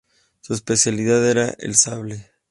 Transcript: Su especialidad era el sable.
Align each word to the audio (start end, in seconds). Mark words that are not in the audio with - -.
Su 0.39 0.55
especialidad 0.55 1.23
era 1.29 1.49
el 1.59 1.75
sable. 1.75 2.31